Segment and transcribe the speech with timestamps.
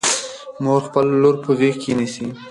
[0.63, 2.25] مور خپله لور په غېږ کې نیسي.